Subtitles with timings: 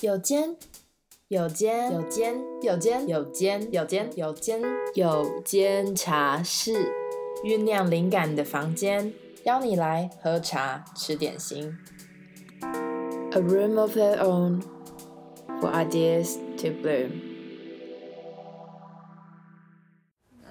[0.00, 0.56] 有间，
[1.28, 4.62] 有间，有间，有间，有间，有间，有间，
[4.94, 6.90] 有间茶室，
[7.44, 9.12] 酝酿灵感的房间，
[9.44, 11.76] 邀你来喝茶吃点心。
[13.32, 14.62] A room of their own
[15.60, 17.10] for ideas to bloom。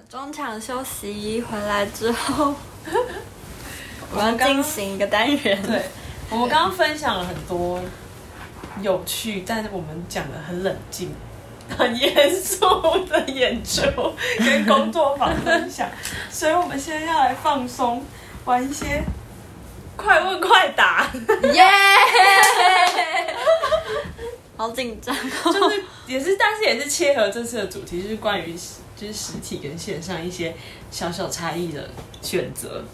[0.08, 2.54] 中场休息回来之后，
[4.14, 5.60] 我要进行一个单元。
[5.62, 5.82] 对，
[6.30, 7.80] 我们刚刚分享了很多。
[8.82, 11.14] 有趣，但是我们讲的很冷静、
[11.76, 12.60] 很严肃
[13.06, 13.82] 的演出
[14.38, 15.88] 跟工作坊分享，
[16.30, 18.04] 所以我们现在要来放松，
[18.44, 19.02] 玩一些
[19.96, 21.10] 快问快答，
[21.52, 21.62] 耶！
[24.56, 28.54] 好紧张，就是也是，但是也是切合这次的主题，就是关于
[28.96, 30.54] 就是实体跟线上一些
[30.90, 31.88] 小小差异的
[32.20, 32.84] 选择。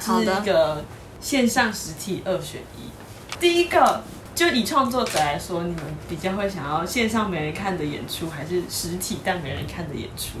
[0.00, 0.84] 好的，一个
[1.20, 2.90] 线上实体二选一，
[3.38, 4.02] 第一个。
[4.34, 10.38] 就以创作者来说，你们比较会想要线上没人看的演出，还是实体但没人看的演出？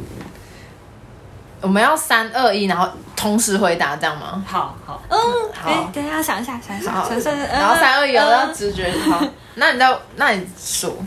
[1.60, 4.44] 我们要三二一，然后同时回答，这样吗？
[4.46, 5.18] 好好，嗯，
[5.54, 8.90] 好，欸、等一下想一下，想一下，想一下，然后三二一，我要直觉。
[9.08, 9.24] 好，
[9.54, 10.98] 那你再，那你数。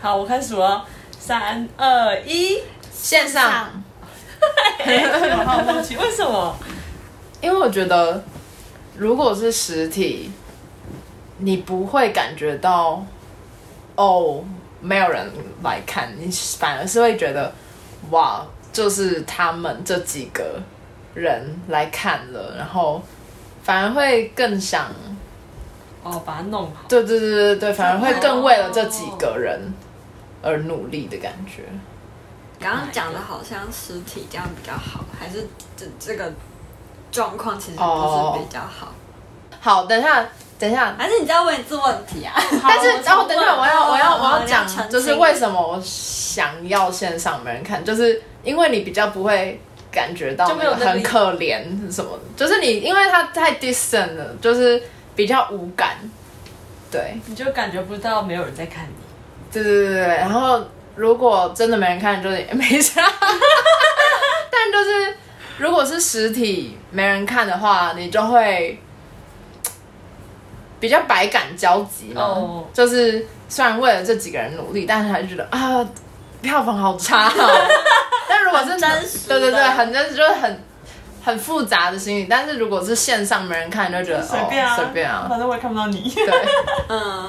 [0.00, 0.84] 好，我开始数了，
[1.18, 2.58] 三二一，
[2.92, 3.68] 线上。
[4.78, 6.56] 我好好奇，为什么？
[7.40, 8.22] 因为我觉得，
[8.96, 10.30] 如果是实体。
[11.44, 13.04] 你不会感觉到，
[13.96, 14.44] 哦，
[14.80, 15.28] 没有人
[15.64, 17.52] 来看你，反而是会觉得，
[18.10, 20.60] 哇，就是他们这几个
[21.14, 23.02] 人来看了，然后
[23.64, 24.86] 反而会更想，
[26.04, 26.84] 哦，把它弄好。
[26.88, 29.74] 对对对对对，反而会更为了这几个人
[30.42, 31.64] 而努力的感觉。
[32.60, 36.32] 刚刚讲的好像实体这样比较好，还是这这个
[37.10, 38.86] 状况其实不是比较好？
[38.86, 40.24] 哦、好，等一下。
[40.62, 42.32] 等一下，还是你再问一次问题啊？
[42.62, 54.80] 但是，然后等一下，我要，我要，我要讲，就是为什么我想要线上没人看，就是因为你比较不会感觉到很可怜什么的，就是你因为它太 distant 了，就是
[55.16, 55.96] 比较无感，
[56.92, 58.94] 对，你就感觉不到没有人在看你。
[59.50, 63.02] 对对对对，然后如果真的没人看，就是也没啥。
[64.48, 65.16] 但就是
[65.58, 68.80] 如果是实体没人看的话，你就会。
[70.82, 72.64] 比较百感交集嘛，oh.
[72.74, 75.86] 就是虽然为了这几个人努力，但是还是觉得啊，
[76.40, 77.68] 票房好差哦。
[78.28, 80.60] 但如果是真实，对对对，很真实，就是很
[81.24, 82.26] 很复杂的心理。
[82.28, 86.10] 但是如果是线上没人看，就觉得随便啊，随便啊，反正我也看不到你。
[86.10, 86.26] 对，
[86.88, 87.28] 嗯，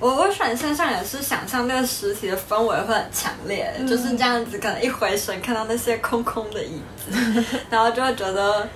[0.00, 7.16] 我我选线上也是想象那个实体的氛围会很强烈，嗯，就是这样子，可能一回神看到那些空空的椅子，
[7.70, 8.68] 然后就会觉得。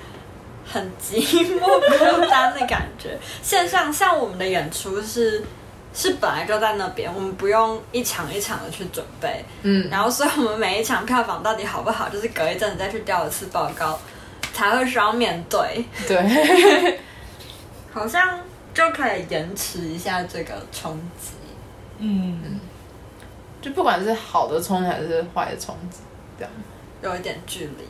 [0.66, 1.21] 很寂
[1.59, 3.19] 寞孤单的感觉。
[3.43, 5.44] 线上像我们的演出是
[5.94, 13.99] 是本来就在那边，我们不用一场一场的去准备，嗯，然后所以我们每一场票房到底好不好，就是隔一阵子再去调一次报告，
[14.53, 15.84] 才会需要面对。
[16.06, 16.98] 对，
[17.93, 18.41] 好像
[18.75, 21.33] 就可以延迟一下这个冲击。
[21.98, 22.60] 嗯，
[23.62, 26.00] 就不管是好的冲击还是坏的冲击，
[26.38, 26.53] 这样
[27.03, 27.88] 有一点距离。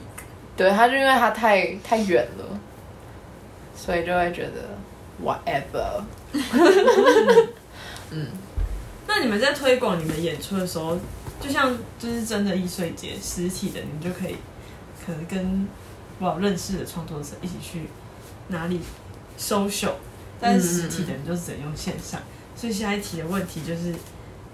[0.57, 2.45] 对，他就因为他太太远了。
[3.77, 4.71] 所以就会觉得
[5.23, 6.03] whatever，
[8.11, 8.27] 嗯，
[9.07, 10.99] 那你们在推广你们演出的时候，
[11.41, 14.37] 就像就是真的易碎节实体的，你们就可以
[15.05, 15.69] 可能跟
[16.19, 17.89] 我认识的创作者一起去
[18.49, 18.81] 哪里
[19.39, 19.93] social，
[20.41, 22.21] 但是实体的你就只能用线上。
[22.57, 23.95] 所以下一题的问题就是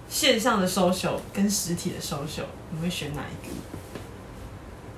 [0.09, 3.53] 线上的 social 跟实体的 social，你会选哪一个？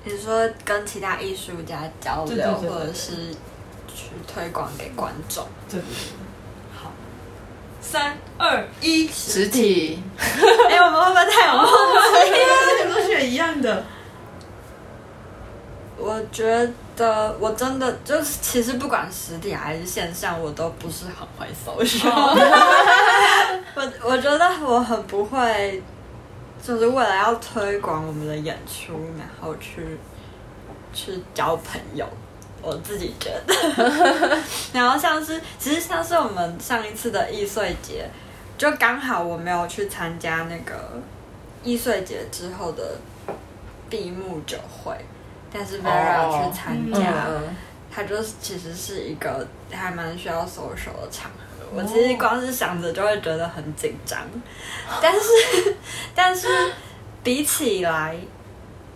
[0.05, 3.35] 你说跟其他艺术家交流，或者是。
[3.95, 5.79] 去推广给观众，对，
[6.75, 6.91] 好，
[7.79, 10.03] 三二一，实体。
[10.19, 11.65] 哎、欸，我们会不会太有默
[12.25, 12.83] 契？
[12.83, 13.83] 你们都选一样的。
[15.97, 16.43] 我觉
[16.97, 22.11] 得我真的就是，其实不管实体还是线上，我都不是很会 social。
[23.75, 25.81] 我我觉得我很不会，
[26.61, 29.97] 就是为了要推广我们的演出，然后去
[30.93, 32.05] 去交朋友。
[32.65, 33.53] 我自己觉得，
[34.73, 38.09] 然后像是，其实像是我们上一次的易碎节，
[38.57, 40.73] 就刚好我没有去参加那个
[41.63, 42.97] 易碎节之后的
[43.87, 44.97] 闭幕酒会，
[45.53, 47.27] 但是 Vera 去参加，
[47.93, 51.67] 它就是其实是一个还蛮需要 social 的场合。
[51.71, 54.19] 我其实光是想着就会觉得很紧张，
[54.99, 55.75] 但是
[56.15, 56.47] 但是
[57.23, 58.15] 比起来，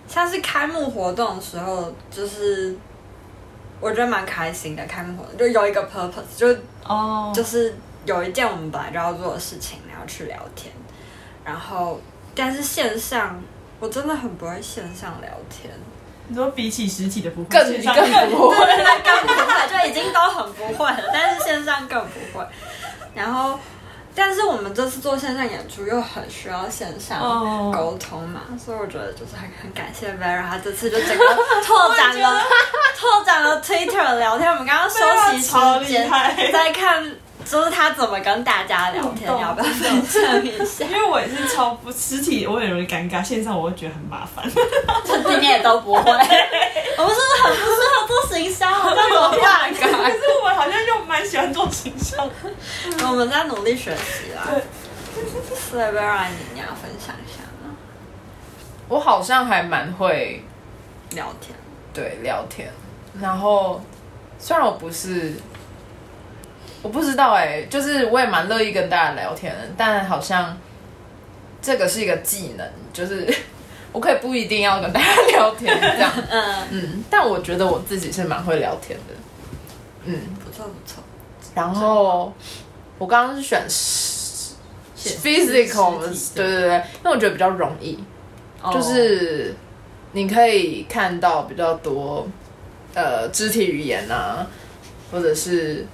[0.08, 2.76] 像是开幕活动的时候，就是。
[3.80, 6.48] 我觉得蛮开心的，开幕活动就有一个 purpose，就
[6.86, 10.74] 哦，就是有一件我们本来就要做的事情，然后去聊天。
[11.46, 12.00] 然后，
[12.36, 13.42] 但是线上
[13.80, 15.74] 我真的很不会线上聊天。
[16.28, 18.56] 你说比起实体的不会，更更不会，
[19.04, 22.46] 更不会，就已经都很不会了，但是线上更不会。
[23.14, 23.60] 然后。
[24.16, 28.60] 但是我们这次做线上演出又很需要线上沟通嘛，oh.
[28.60, 31.26] 所以我觉得就是很很感谢 Vera，他这次就整个
[31.66, 32.42] 拓展了
[33.00, 34.50] 拓展了 Twitter 聊天。
[34.52, 34.98] 我们刚刚休
[35.32, 36.10] 息时间
[36.52, 37.10] 在看。
[37.50, 40.86] 就是他怎么跟大家聊天，要不要分享一下？
[40.86, 44.46] 因为我也是超不实体，我很容易尴尬，线上我会觉得很麻烦。
[45.04, 46.22] 这你也都不会， 我们是
[46.96, 48.70] 不是很不适合做行销？
[48.70, 49.74] 我在怎么办？
[49.74, 52.30] 可是我们好像又蛮喜欢做行销，
[53.10, 54.44] 我们在努力学习啦。
[54.46, 54.62] 对，
[55.56, 57.76] 所以 Vera，你要分享一下吗？
[58.88, 60.46] 我好像还蛮会
[61.16, 61.58] 聊天，
[61.94, 62.72] 对，聊天。
[63.20, 63.82] 然后
[64.38, 65.34] 虽然我不是。
[66.82, 70.58] 我不知道哎、欸，就是我也蛮乐意跟大家聊天的，但好像
[71.62, 73.28] 这个是一个技能，就是
[73.92, 76.56] 我可以不一定要跟大家聊天这样， 嗯。
[76.72, 79.14] 嗯，但我觉得我自己是蛮会聊天的，
[80.06, 81.04] 嗯，不错不错。
[81.54, 82.32] 然后
[82.98, 83.68] 我刚刚是选
[84.96, 86.00] physical，
[86.34, 86.46] 对。
[86.46, 88.00] 对对，因为我觉得比较容易，
[88.72, 89.54] 就是
[90.14, 92.26] 你可以看到比较多
[92.94, 94.48] 呃肢体语言啊，
[95.12, 95.86] 或者是。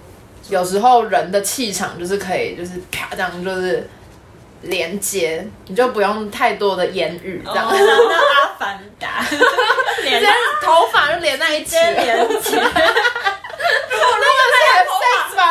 [0.49, 3.89] 有时候人的气场就是可以，就是啪这样，就是
[4.61, 7.67] 连接，你就不用太多的言语这样。
[7.67, 9.25] 哦、那阿凡达，
[10.03, 10.23] 连
[10.61, 12.57] 头发就连在一起，连接。
[12.57, 12.63] 我
[14.21, 14.55] 那个是
[15.01, 15.41] sex 吧？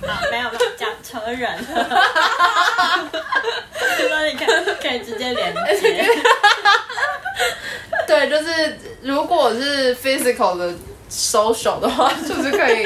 [0.30, 1.46] 没有没有讲成人。
[3.98, 4.46] 就说你可以
[4.80, 5.84] 可以直接连接。
[8.06, 10.72] 对，就是如果是 physical 的。
[11.10, 12.84] Social 的话， 就是可以，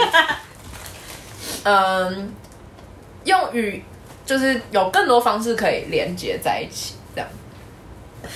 [1.64, 2.32] 嗯，
[3.24, 3.82] 用语
[4.26, 7.28] 就是有更多方式可以连接在一起，这样，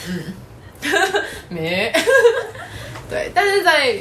[0.09, 0.35] 嗯，
[1.49, 1.93] 没，
[3.09, 3.99] 对，但是在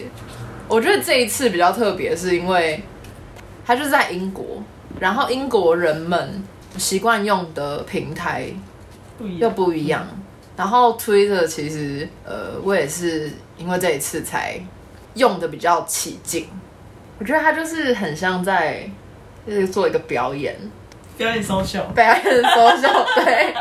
[0.68, 2.82] 我觉得这一次比较特别，是因为
[3.66, 4.64] 它就是在英国，
[5.00, 6.44] 然后英国人们
[6.78, 8.48] 习惯用的平台
[9.38, 10.08] 又不一样，
[10.56, 14.60] 然后 Twitter 其实，呃，我也是因为这一次才。
[15.16, 16.48] 用的比较起劲，
[17.20, 18.90] 我觉得他就是很像在
[19.46, 20.56] 就是做一个表演，
[21.18, 23.54] 表演 social，表演 social，对。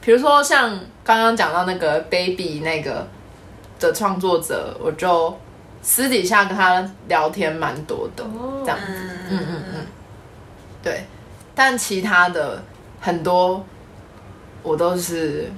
[0.00, 3.06] 比如说像刚刚讲到那个 baby 那个
[3.80, 5.38] 的创作者，我就
[5.82, 8.24] 私底下跟他聊天蛮多的，
[8.64, 8.92] 这样子，
[9.30, 9.86] 嗯嗯嗯，
[10.82, 11.04] 对。
[11.54, 12.62] 但其他的
[13.00, 13.64] 很多
[14.62, 15.50] 我都是。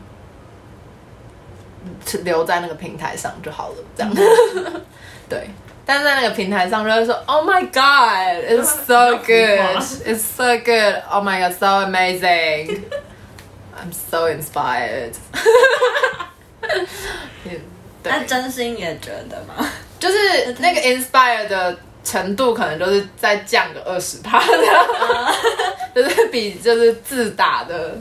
[2.22, 4.12] 留在那个平台上就好了，这样。
[5.28, 5.48] 对，
[5.86, 9.60] 但是在那个平台上就会说，Oh my God, it's so good,
[10.04, 12.82] it's so good, Oh my God, so amazing,
[13.76, 15.14] I'm so inspired。
[18.02, 19.66] 那真心也觉得吗？
[19.98, 24.56] 就是那个 inspired 的程度，可能就是再降个二十趴的，
[25.94, 27.96] 就是比就是自打的。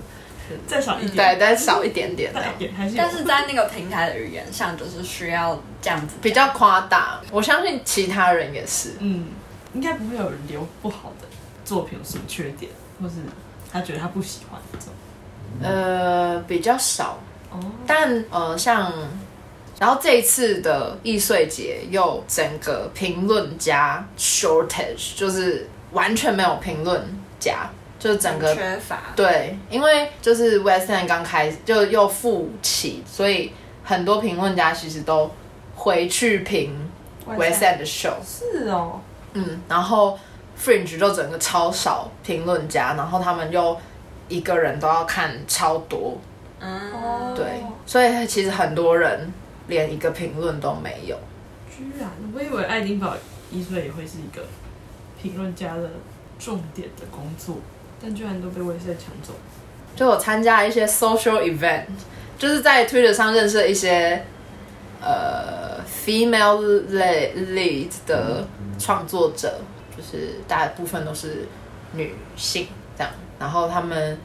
[0.68, 2.32] 再少一点，对，再少一点点，
[2.98, 7.20] 但是在那个平台的语言上，就是需要这样子比较夸大。
[7.32, 9.28] 我相信其他人也是，嗯，
[9.74, 11.28] 应该不会有人留不好的
[11.64, 12.72] 作品有什么缺点，
[13.02, 13.16] 或是
[13.72, 14.88] 他觉得他不喜欢这种。
[15.62, 17.20] 呃，比较少
[17.52, 18.94] 哦，但呃，像
[19.80, 27.02] 然后这一次的易碎节又整个评论家 shortage，就是完全没有评论
[27.40, 27.70] 家。
[28.00, 33.52] 就整个缺乏对，因为就是 West End 刚开始就又复起，所以
[33.84, 35.30] 很多评论家其实都
[35.76, 36.90] 回去评
[37.28, 38.14] West End 的 show。
[38.26, 39.02] 是哦，
[39.34, 40.18] 嗯，然后
[40.58, 43.78] Fringe 就整个超少评论家，然后他们又
[44.30, 46.18] 一个人都要看超多，
[46.62, 49.32] 嗯，对，所以其实很多人
[49.68, 51.18] 连一个评论都没有。
[51.70, 53.14] 居然，我以为爱丁堡
[53.52, 54.42] 艺穗也会是一个
[55.22, 55.90] 评论家的
[56.40, 57.58] 重点的工作。
[58.02, 59.34] 但居然都被威赛抢走。
[59.96, 61.84] 就我参加一些 social event，
[62.38, 64.24] 就是在 Twitter 上认识了一些
[65.02, 69.60] 呃 female lead 的创作者，
[69.98, 71.48] 就是大部分都是
[71.92, 73.12] 女性这样。
[73.38, 74.18] 然后他们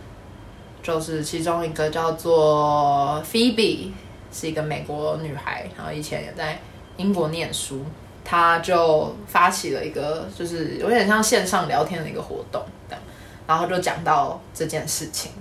[0.82, 3.90] 就是其中一个叫做 Phoebe，
[4.32, 6.60] 是一个美国女孩，然后以前也在
[6.98, 7.84] 英国念书，
[8.24, 13.02] 她就发起了一个就是有点像线上聊天的一个活动这样。
[13.46, 15.32] 然后就讲到这件事情，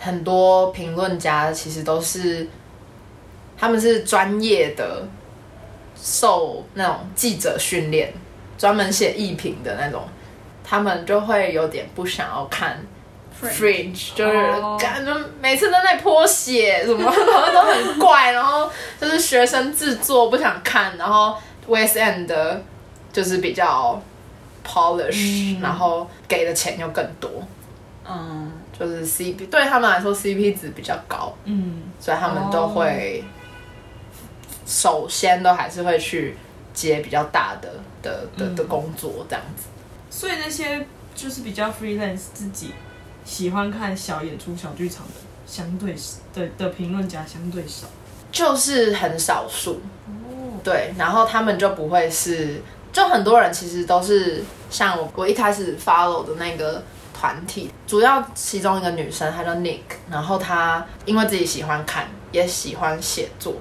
[0.00, 2.48] 很多评论家其实都是，
[3.58, 5.06] 他们是专业的，
[5.94, 8.12] 受那种记者训练，
[8.56, 10.02] 专门写艺评的那种，
[10.64, 12.82] 他们就会有点不想要看
[13.42, 14.32] Fringe，就是
[14.78, 21.36] 感觉每次都在泼血什么，然后都很怪，然后就是学生制作不想看，然后
[21.66, 22.62] West End 的
[23.12, 24.00] 就是比较
[24.66, 27.30] polish，、嗯、然后给的钱又更多，
[28.08, 33.22] 嗯，就是 CP 对他们来说 CP 值比较高，嗯，所以他们都会
[34.66, 36.36] 首先都还是会去
[36.72, 39.64] 接比较大的的的的工作这样子，
[40.10, 42.72] 所以那些就是比较 freelance 自己。
[43.26, 45.14] 喜欢看小演出、小剧场的
[45.46, 45.96] 相对
[46.34, 47.86] 的的评论家相对少，
[48.30, 49.80] 就是很少数。
[50.06, 52.60] 哦，对，然后他们就不会是，
[52.94, 56.80] 就很多人其实都是像我，我一开始 follow 的那个
[57.12, 63.56] 团体，主要其中一个女生，她叫 Nick，然后她因为自己喜欢看，也喜欢写作，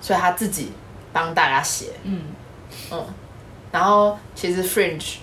[0.00, 0.72] 所以她自己
[1.12, 1.92] 帮大家写。
[2.02, 2.24] 嗯
[2.90, 3.04] 嗯，
[3.70, 5.18] 然后其实 Fringe。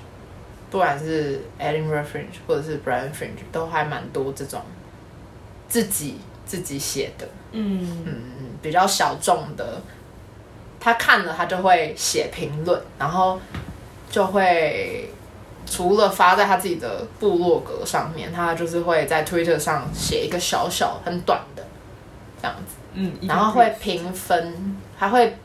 [0.70, 4.62] 不管是 Edinburgh Fringe 或者是 Brighton Fringe，都还蛮多这种
[5.68, 6.16] 自己
[6.46, 8.16] 自己写的，嗯嗯，
[8.62, 9.82] 比较小众的。
[10.82, 13.40] 他看了，他就会写评论，然后
[14.10, 15.10] 就会
[15.66, 21.64] 除了发在他自己的部落格上面，他就是会在 Twitter 上写一个小小很短的
[22.42, 25.38] 这样子，嗯，然后会评分，他会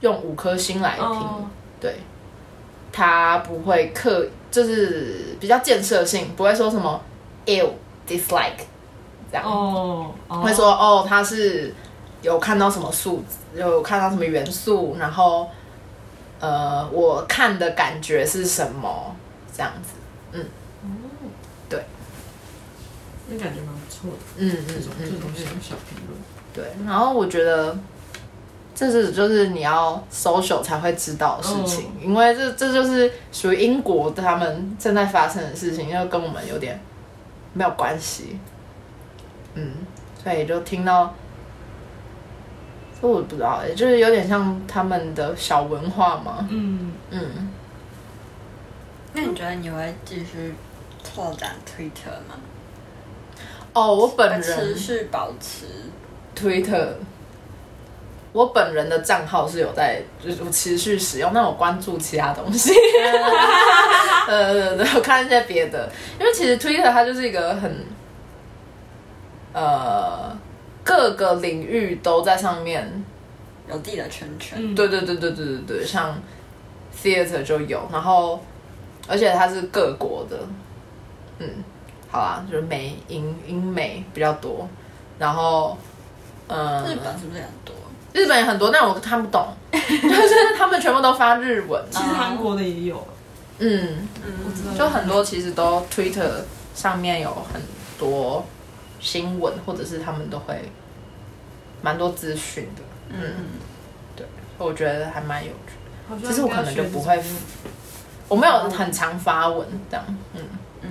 [0.00, 1.46] 用五颗星来评，哦、
[1.80, 1.96] 对，
[2.92, 4.28] 他不会刻。
[4.52, 7.00] 就是比较建设性，不会说什么
[7.46, 7.70] ill
[8.06, 8.60] dislike
[9.30, 10.44] 这样，哦，oh, oh.
[10.44, 11.72] 会说哦，他是
[12.22, 15.50] 有看到什么数字，有看到什么元素，然后
[16.40, 19.14] 呃，我看的感觉是什么
[19.54, 19.90] 这样子，
[20.32, 20.40] 嗯，
[20.82, 20.86] 哦
[21.22, 21.30] ，oh.
[21.68, 21.84] 对，
[23.28, 26.18] 那感觉蛮不错的，嗯嗯，这种这种小小评论，
[26.54, 27.76] 对，然后我觉得。
[28.74, 36.80] 这是就是你要 social 才会知道的事情，嗯、因为这这就是属于英国他们正在发生的事情，又跟我们有点
[37.52, 38.38] 没有关系。
[39.54, 39.72] 嗯，
[40.24, 41.21] 所以就听到，这
[43.10, 46.46] 我不知道，也就是有点像他们的小文化嘛。
[46.50, 47.20] 嗯嗯。
[47.36, 47.50] 嗯，
[49.12, 50.54] 那你觉得你会继续
[51.02, 52.36] 拓展 Twitter 吗？
[53.72, 55.66] 哦，我本人持续保持
[56.36, 56.88] Twitter。
[58.32, 62.72] 我本人的账号是有在，就是我持续使用，但我关注其他东西，
[64.26, 67.84] 呃，我看一些别的，因为其实 Twitter 它就是一个很，
[69.52, 70.34] 呃，
[70.92, 73.04] 各个领域都在上面。
[73.70, 76.14] 有自己的圈圈，对对对对对对对，像
[77.00, 78.38] theater 就有，然后
[79.06, 80.36] 而且它是各国的，
[81.38, 81.48] 嗯，
[82.10, 84.68] 好啊，就是美英英美比较多，
[85.16, 85.78] 然后，
[86.48, 87.72] 嗯，日本是不是很多？
[88.12, 91.82] 日本也很多，但我看不懂， 就是他们全部都发日文。
[91.88, 93.06] 其实韩国的也有，
[93.60, 94.08] 嗯，
[94.76, 96.28] 就很多其实都 Twitter
[96.74, 97.62] 上面有很
[97.96, 98.44] 多
[98.98, 100.60] 新闻，或者是他们都会
[101.82, 102.82] 蛮多资讯的。
[103.10, 103.20] 嗯，
[104.16, 106.26] 对，我觉得还蛮有趣。
[106.26, 107.22] 其实我可能就不会，
[108.28, 110.04] 我没有很常发文这样。
[110.08, 110.40] 嗯
[110.82, 110.90] 嗯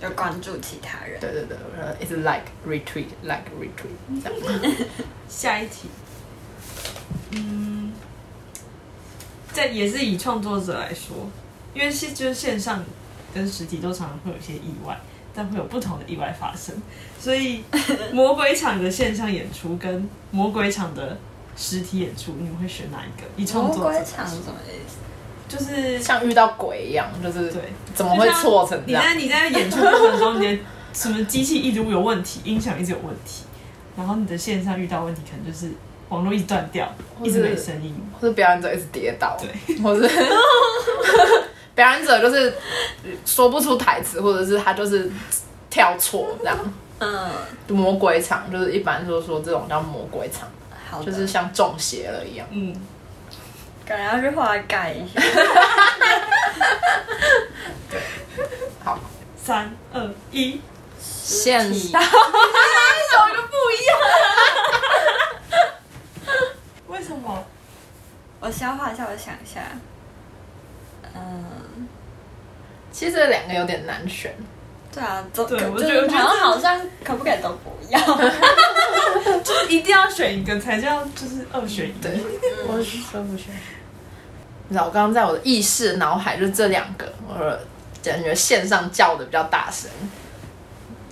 [0.00, 1.20] 就关注其他人。
[1.20, 1.56] 对对对
[2.00, 4.74] ，It's like retweet, like retweet 这样。
[5.28, 5.88] 下一题。
[7.32, 7.92] 嗯，
[9.52, 11.28] 这也是以创作者来说，
[11.74, 12.84] 因为是就是线上
[13.34, 14.98] 跟实体都常常会有一些意外，
[15.36, 16.74] 但会有不同的意外发生。
[17.20, 17.62] 所以
[18.12, 21.16] 魔鬼场的线上演出跟魔鬼场的
[21.56, 23.26] 实体演出，你们会选哪一个？
[23.36, 24.96] 以创作魔鬼场是什么意思？
[25.48, 27.62] 就是像遇到鬼一样，就是对，
[27.94, 29.02] 怎么会错成这样？
[29.16, 30.58] 你在你在演出过程中，你的
[30.92, 33.44] 什么机器一直有问题，音响一直有问题，
[33.96, 35.70] 然后你的线上遇到问题，可能就是。
[36.08, 36.88] 网络一直断掉，
[37.20, 40.08] 一直没声音，或者表演者一直跌倒，对，或者
[41.76, 42.52] 表演者就是
[43.24, 45.08] 说不出台词，或者是他就是
[45.70, 46.58] 跳错这样。
[46.98, 47.30] 嗯，
[47.68, 50.48] 魔鬼场就是一般说说这种叫魔鬼场，
[50.90, 52.46] 好就是像中邪了一样。
[52.50, 52.74] 嗯，
[53.84, 55.20] 感觉要去后来改一下。
[57.90, 58.00] 对，
[58.82, 58.98] 好，
[59.36, 60.58] 三二一，
[60.98, 62.02] 现体，有一
[63.36, 63.98] 个不一样。
[66.88, 67.44] 为什么？
[68.40, 69.60] 我消化一下，我想一下。
[71.16, 71.88] 嗯，
[72.92, 74.34] 其实这两个有点难选。
[74.92, 78.00] 对啊，都对，我觉得好像好像可不可以都不要，
[79.44, 81.92] 就是一定要选一个才叫就是二选一。
[82.00, 82.18] 对，
[82.66, 83.48] 我是说不选。
[84.68, 87.58] 你知道，我刚刚在我的意识脑海就这两个，我
[88.02, 89.90] 感觉线上叫的比较大声，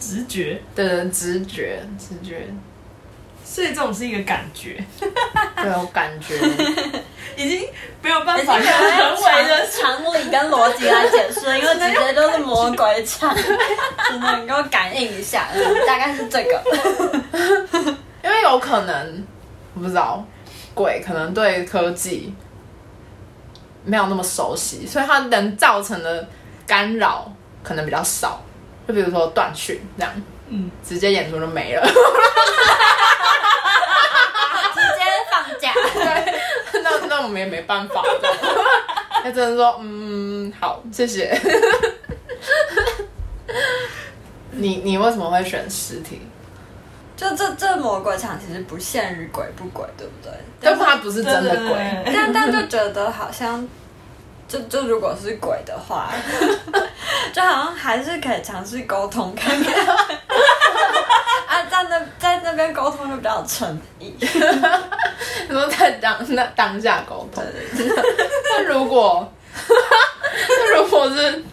[0.01, 2.49] 直觉，对对，直觉，直觉。
[3.45, 6.41] 所以这种是一个感觉，对，我感觉。
[7.37, 7.69] 已经
[8.03, 16.62] 没有办法用人为的常常理跟逻辑来解释，因为 直接就是魔鬼场，只能够 感应一下，嗯，大概是这个。
[18.23, 19.26] 因为有可能
[19.75, 20.25] 我不知道
[20.73, 22.35] 鬼可能对科技
[23.85, 26.26] 没有那么熟悉，所以它能造成的
[26.67, 27.31] 干扰
[27.62, 28.41] 可能比较少。
[28.87, 30.12] 就比如说断讯这样，
[30.49, 31.93] 嗯，直接演出就没了，直
[34.81, 35.00] 接
[35.31, 35.73] 放假。
[35.95, 36.34] 对，
[37.09, 38.03] 那那我们也没办法，
[39.23, 41.39] 他只能说嗯，好，谢谢。
[44.51, 46.21] 你你为什么会选尸体？
[47.17, 50.33] 就这这魔鬼场其实不限于鬼不鬼，对不对？
[50.61, 53.67] 但是它不是真的鬼，但但就觉得好像，
[54.55, 56.13] 就就如果是鬼的话，
[57.35, 59.75] 就好像还是可以尝试沟通看看。
[61.47, 64.15] 啊，在那在那边沟通就比较有诚意。
[64.21, 67.43] 你说在当那当下沟通，
[68.51, 69.29] 那如果
[69.69, 71.45] 那如果是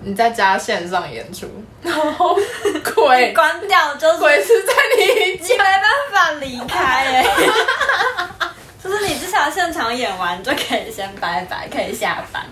[0.00, 1.46] 你在家线上演出，
[1.82, 2.36] 然后
[2.94, 5.82] 鬼关掉，就是鬼是在你你没办
[6.12, 7.30] 法离开哎、欸，
[8.82, 12.44] 就是你至少现场演完就可以先拜拜，可以下班。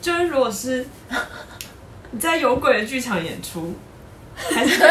[0.00, 0.86] 就是如果是
[2.10, 3.76] 你在有鬼的剧场演出，
[4.54, 4.88] 还是在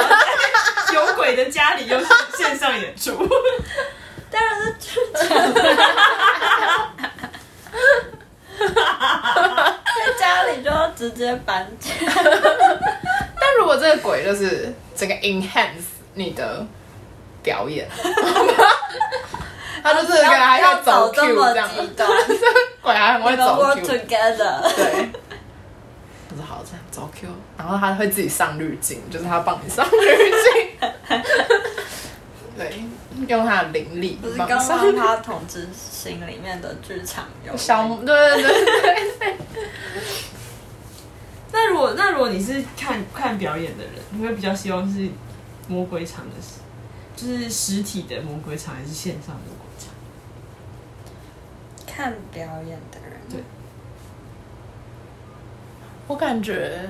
[0.93, 2.05] 有鬼的家里又是
[2.37, 3.17] 线上演出？
[4.29, 5.53] 当然是剧场，
[8.59, 11.89] 在家里就要直接搬家。
[12.13, 16.65] 但如果这个鬼就是整个 enhance 你的
[17.41, 17.87] 表演，
[19.87, 21.69] 他就是可能还要走 Q 这样，
[22.81, 25.09] 鬼还很会走 Work Q，together，对，
[26.29, 30.89] 他说好这样走 Q，然后他会自己上滤镜，就是他帮你上滤镜，
[32.57, 32.83] 对，
[33.27, 39.37] 用他的灵力，不是刚刚他统治心里面的剧场有 小，对对对对。
[41.49, 45.07] 那如果那如果你是看看表演的人，你会比较希望是
[45.69, 46.35] 魔鬼场的，
[47.15, 49.56] 就是实体的魔鬼场，还是线上的？
[51.97, 53.39] 看表演的人，对，
[56.05, 56.87] 我感觉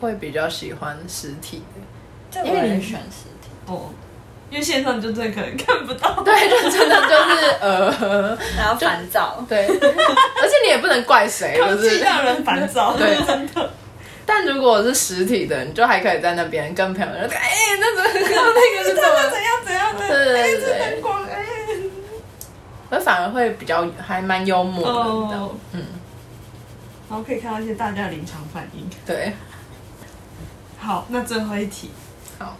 [0.00, 1.64] 会比较喜欢实体
[2.32, 3.90] 的，因为你选实体哦，
[4.48, 13.70] 因为线上就真的可能看不到， 对，就真的就是呃，然后烦躁，对，而且你也不能怪谁， 就是让人烦躁，对， 真的。
[14.24, 20.06] 但如果是实体的，你就还可以在那边跟朋友说：“哎、欸，那怎么那个是怎么怎样怎样的？
[20.08, 21.11] 对对对，这灯光
[22.92, 25.82] 哎，我反而会比较还蛮幽默的，oh, 嗯，
[27.08, 28.86] 然后可以看到一些大家的临场反应。
[29.06, 29.32] 对，
[30.78, 31.90] 好，那最后一题，
[32.38, 32.58] 好，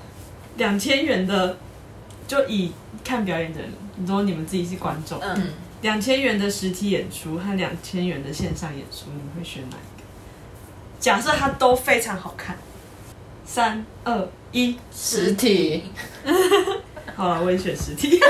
[0.57, 1.59] 两千元的，
[2.27, 2.73] 就以
[3.05, 3.71] 看表演的人，
[4.07, 10.07] 如果你们自己是观众，嗯，两千元的实体演出和两千元的线上演出，你们会选哪一个？
[10.99, 12.57] 假设它都非常好看，
[13.45, 15.85] 三二一，实体。
[17.15, 18.19] 好了，我也选实体。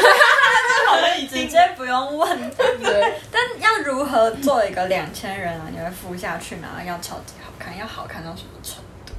[1.28, 2.50] 直接不用问。
[2.50, 3.14] 对。
[3.30, 5.66] 但要如何做一个两千人啊？
[5.70, 6.68] 你会付下去吗？
[6.86, 9.12] 要超级好看，要好看到什么程度？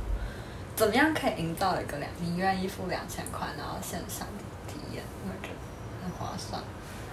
[0.75, 6.61] 怎么样可以营造一个两你愿意付两千块，然后线上的体验，我觉得很划算，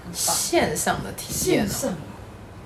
[0.05, 0.14] 很棒。
[0.14, 1.94] 线上的体验、哦。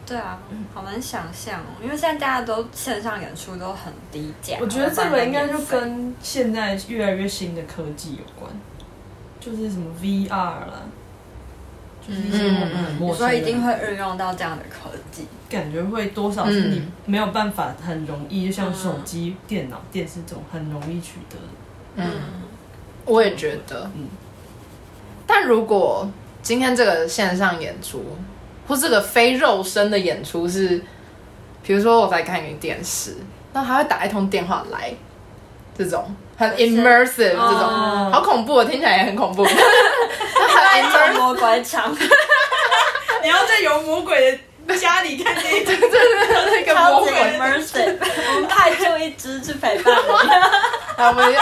[0.07, 0.39] 对啊，
[0.75, 4.59] 好难想象哦，因为现在大家都线上演出都很低价。
[4.61, 8.51] 我觉得这个应该就跟现在越来越新的科技有关，
[9.41, 10.83] 就是什么 VR 啦，
[12.07, 21.37] 就是一些我们很陌生，所以一定会运用到这样的科技，感觉会多少是你没有办法很容易，就像手机、电脑、电视这种很容易取得。
[21.97, 22.07] 嗯，
[23.07, 23.91] 我也觉得。
[23.97, 24.09] 嗯，
[25.27, 26.07] 但如果
[26.43, 28.05] 今天这个线上演出，
[28.69, 30.83] 或这个非肉身的演出是，
[31.63, 33.17] 比如说我在看一个电视，
[33.55, 34.93] 那他会打一通电话来，
[35.79, 39.47] 这种很 immersive 这种，哦、好恐怖，听起来也很恐怖。
[41.15, 41.97] 魔鬼场，
[43.23, 45.89] 你要在有魔鬼的家里看这一，真的
[46.51, 47.97] 那个魔鬼 immersive，
[48.29, 50.01] 我们派出一只去陪伴你。
[50.97, 51.35] 我们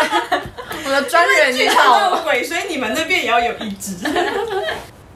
[0.85, 3.97] 我的专人也好鬼，所以你们那边也要有一只。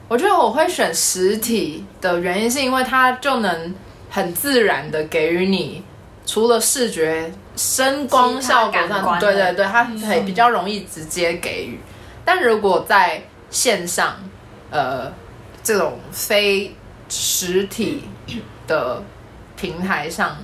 [0.07, 3.75] 我觉得我会选实体的原因，是因为它就能
[4.09, 5.83] 很自然的给予你，
[6.25, 11.79] 除了视觉声光效果上，对对对，它可以比较容易直接给予。
[12.23, 14.15] 但如果在线上，
[14.69, 15.11] 呃，
[15.63, 16.75] 这种非
[17.09, 18.03] 实体
[18.67, 19.01] 的
[19.55, 20.37] 平台上，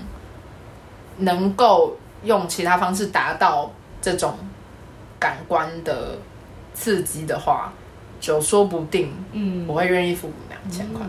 [1.17, 4.37] 能够用其他方式达到这种
[5.19, 6.17] 感官的
[6.73, 7.71] 刺激的话。
[8.21, 11.05] 就说不定，嗯，我会愿意付两千块。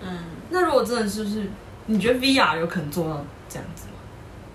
[0.00, 0.18] 嗯，
[0.50, 1.50] 那如果真的是不是，
[1.86, 3.94] 你觉得 VR 有可能做到这样子吗？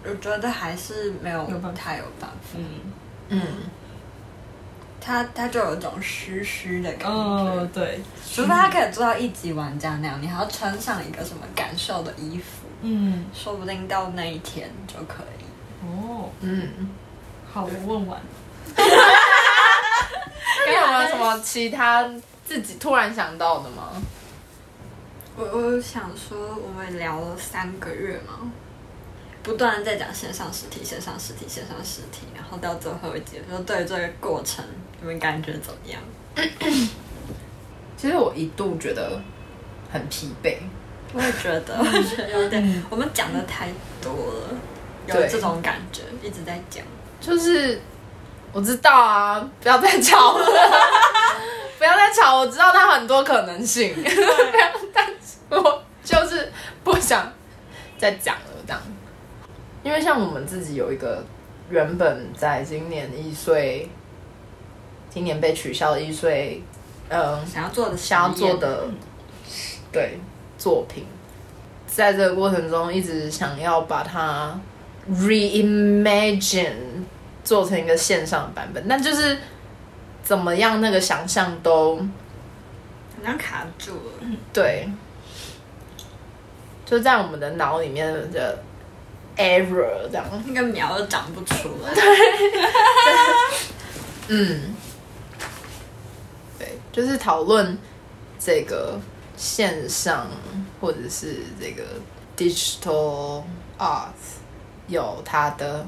[0.05, 2.55] 我觉得还是没有没有办法太有办法。
[2.55, 2.65] 嗯
[3.27, 3.41] 嗯，
[5.01, 7.09] 它它就有一种虚虚的感觉。
[7.09, 7.99] 哦，对，
[8.31, 15.43] 除非它可以做到一级玩家那样，你还要穿上一个什么感受的衣服，嗯，说不定到那一天就可以。
[15.85, 16.89] 哦，嗯，
[17.51, 18.19] 好，我问完。
[20.67, 22.07] 你有没有什么其他
[22.45, 23.89] 自己突然想到的吗？
[25.35, 28.51] 我我想说，我们聊了三个月嘛，
[29.41, 34.63] 不断的在讲线上实体、线上实体、线上实体，然后到最后一集说对这个过程
[35.01, 36.01] 你们感觉怎么样？
[37.97, 39.19] 其实我一度觉得
[39.91, 40.55] 很疲惫，
[41.13, 43.67] 我也觉得， 我觉得有点，我们讲的太
[44.01, 44.49] 多了，
[45.07, 46.83] 有这种感觉，一直在讲。
[47.19, 47.81] 就是
[48.53, 50.45] 我知道啊，不要再吵了，
[51.77, 53.93] 不要再吵，我知道它很多可能性，
[54.93, 56.49] 但是我就是
[56.83, 57.31] 不想
[57.97, 58.81] 再讲了，这样。
[59.83, 61.23] 因为像我们自己有一个
[61.69, 63.89] 原本在今年一岁，
[65.09, 66.61] 今年被取消的一岁，
[67.09, 68.85] 嗯，想要做的想要做的，
[69.91, 70.19] 对
[70.57, 71.05] 作品，
[71.87, 74.59] 在这个过程中一直想要把它
[75.11, 76.73] reimagine
[77.43, 79.39] 做成一个线上的版本，但就是
[80.21, 82.03] 怎么样那个想象都好
[83.25, 84.87] 像卡住了，对，
[86.85, 88.63] 就在我们的脑里面的
[89.35, 91.93] error 这样，那个苗都长不出来。
[91.95, 92.03] 对。
[94.31, 94.78] 嗯，对，
[96.91, 97.77] 就是讨论
[98.39, 98.99] 这个
[99.37, 100.27] 线上
[100.81, 101.83] 或者是这个
[102.37, 103.43] digital
[103.77, 104.07] art
[104.87, 105.85] 有它的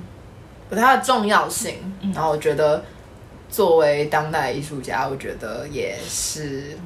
[0.69, 2.83] 有它的重要性，嗯然后我觉得
[3.49, 6.77] 作为当代艺术家，我觉得也是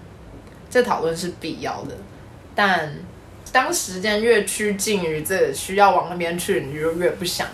[0.70, 1.96] 这讨论是必要的，
[2.54, 2.94] 但
[3.52, 7.48] 当时间越趋近于这需要往那边去，你就越不想，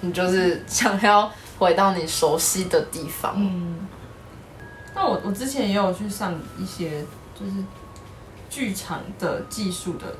[0.00, 1.32] 你就是想要。
[1.58, 3.36] 回到你熟悉的地方。
[5.22, 7.04] 我我之前也有去上一些
[7.38, 7.52] 就是
[8.50, 10.16] 剧场的技术的，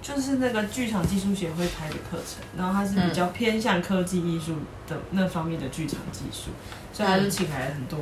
[0.00, 4.56] 就是那个剧场技术协会开的课程，然后它是比较偏向科技艺术
[4.86, 6.50] 的那方面的剧场技术，
[6.92, 7.98] 所以他就请来了很多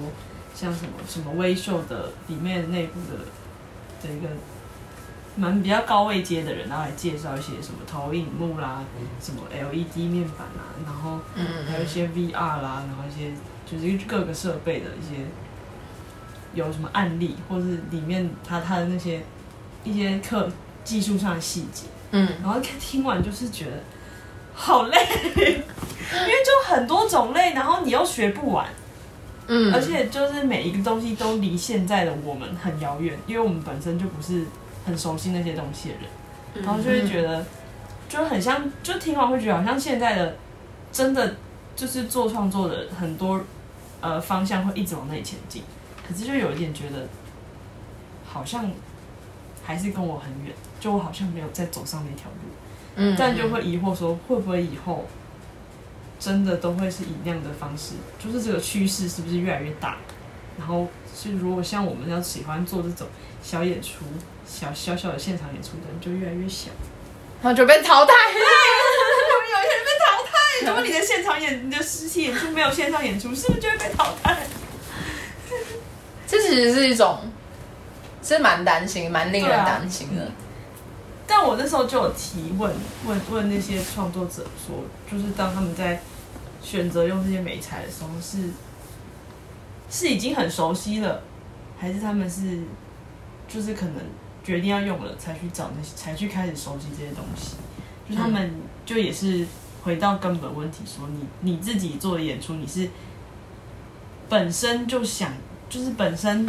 [0.55, 4.29] 像什么什么微秀的里面内部的的一个。
[5.37, 8.83] 蛮比较高位阶的人，然后来介绍一些什么投影幕啦，
[9.23, 11.21] 什么 LED 面板啦，然后
[11.69, 13.33] 还有一些 VR 啦，然后一些
[13.65, 15.25] 就是各个设备的一些
[16.55, 19.23] 有什么案例，或是里面他他的那些
[19.85, 20.51] 一些课
[20.85, 23.73] 技术上的细节，嗯，然后听完就是觉得
[24.55, 24.97] 好累，
[25.37, 28.67] 因为就很多种类，然后你又学不完，
[29.47, 34.45] 嗯，而且就是每一个东西都离现在的我们很遥远，因为我们本身就不是。
[34.83, 37.45] 很熟悉那些东西的人，然后就会觉得，
[38.09, 40.37] 就很像，就听完会觉得好像现在的
[40.91, 41.37] 真的
[41.77, 43.39] 就是做创作的很多
[44.01, 45.63] 呃方向会一直往那里前进，
[46.11, 47.07] 可是就有一点觉得
[48.27, 48.69] 好像
[49.65, 52.49] 还是跟我很远，就我好像没有再走上那条路，
[52.97, 55.07] 嗯，但就会疑惑说会不会以后
[56.19, 59.99] 真的都会是以那样的方式，就是这个趋势是不是越来越大？
[60.59, 63.07] 然后是如果像我们要喜欢做这种
[63.43, 64.05] 小演出。
[64.51, 66.71] 小小小的现场演出的人就越来越小，
[67.41, 68.13] 然后就被淘汰。
[68.35, 70.67] 有一天被淘汰。
[70.67, 74.45] 如果你的现场演，你的实体演出没有线上演出，是不是就会被淘汰？
[76.51, 77.19] 这其实是一种，
[78.23, 80.33] 是蛮担心，蛮令人担心的、啊嗯。
[81.27, 82.75] 但我那时候就有提问，
[83.07, 86.01] 问问那些创作者说，就是当他们在
[86.63, 88.51] 选择用这些美材的时候，是
[89.89, 91.23] 是已经很熟悉了，
[91.79, 92.61] 还是他们是
[93.49, 93.95] 就是可能。
[94.43, 97.57] 决定要用了，才去找那些，才去开始熟悉这些东西。
[98.09, 98.51] 就他们
[98.87, 99.47] 就也是
[99.85, 102.89] 回到根本问题，说你你自己做的演出，你是
[104.31, 105.31] 本身就想，
[105.71, 106.47] 就是本身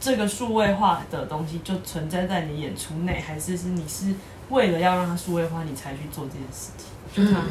[0.00, 4.14] 这个数位化的东西就存在在你演出内，还是是你是
[4.48, 6.86] 为了要让它数位化，你才去做这件事情？
[7.12, 7.42] 就他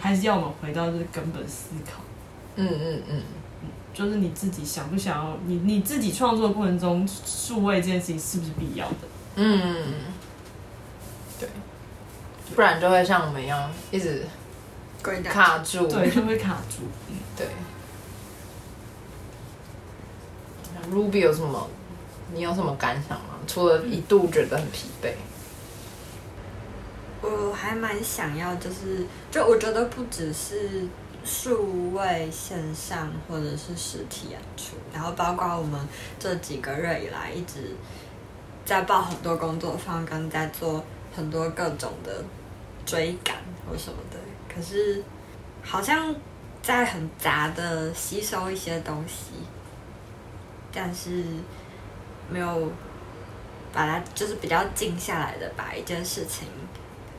[0.00, 2.02] 还是要我们回到这个根本思考。
[2.56, 3.22] 嗯嗯嗯，
[3.92, 8.96] 就是你自己想不想要，你你自己创作过程中，数位这件事情是不是必要的？
[9.36, 9.84] 嗯，
[11.38, 11.48] 对，
[12.56, 14.24] 不然就会像我们一样一直
[15.24, 16.84] 卡住，对，就会卡住。
[17.10, 17.46] 嗯，对。
[20.92, 21.68] Ruby 有什么？
[22.34, 23.34] 你有什么感想吗？
[23.46, 25.12] 除了一度觉得很疲惫，
[27.20, 30.86] 我还蛮想要，就是就我觉得不只是
[31.24, 35.78] 数位线上或者是实体演出，然后包括我们
[36.18, 37.76] 这几个月以来一直
[38.64, 40.82] 在报很多工作坊，跟在做
[41.14, 42.24] 很多各种的
[42.86, 43.36] 追赶
[43.68, 44.18] 或什么的，
[44.52, 45.02] 可是
[45.62, 46.14] 好像
[46.62, 49.32] 在很杂的吸收一些东西，
[50.72, 51.24] 但是
[52.30, 52.72] 没有
[53.72, 56.48] 把它就是比较静下来的把一件事情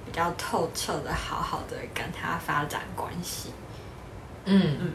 [0.06, 3.52] 比较透彻的好好的跟他发展关系。
[4.46, 4.78] 嗯。
[4.82, 4.92] 嗯，